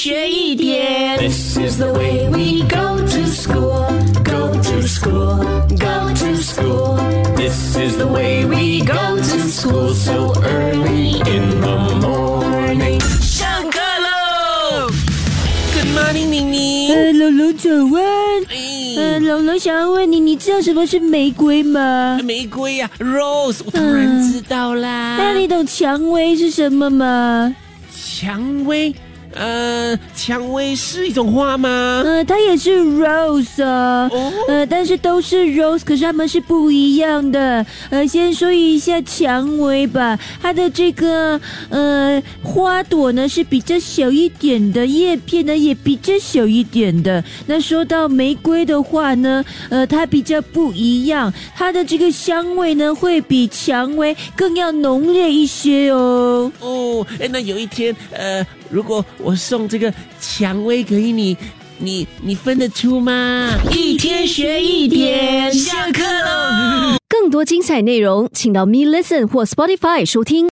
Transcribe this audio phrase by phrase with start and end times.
[0.00, 1.18] 学一点。
[1.18, 3.84] This is the way we go to school,
[4.24, 5.44] go to school,
[5.76, 6.96] go to school.
[7.36, 12.98] This is the way we go to school so early in the morning.
[13.20, 14.88] 上课喽
[15.74, 16.94] ！Good morning，宁宁。
[16.94, 18.44] 呃，龙龙早安。
[18.48, 22.18] 呃，哎，龙龙想要问你，你知道什么是玫瑰吗？
[22.24, 25.18] 玫瑰呀、Rose，我当然知道啦。
[25.18, 27.54] 那你懂蔷薇是什么吗？
[27.92, 28.94] 蔷薇，
[29.34, 32.02] 呃，蔷薇是一种花吗？
[32.04, 37.64] 呃，它也是 rose 啊，哦呃，但是都是 rose，可是它们是不一样的。
[37.90, 47.22] 呃，先说一下蔷薇吧，它的这个呃花朵呢是比较小一点的，叶片呢也比较小一点的。
[47.46, 56.50] 那说到玫瑰的话呢，呃，它比较不一样，它的这个香味呢会比蔷薇更要浓烈一些哦。
[56.60, 61.36] 哦，哎，那有一天，呃，如果我送这个蔷薇给你，
[61.78, 63.58] 你你分得出吗？
[63.70, 66.96] 一天学一点，下课喽。
[67.08, 70.46] 更多精彩内容，请到 Me Listen 或 Spotify 收听。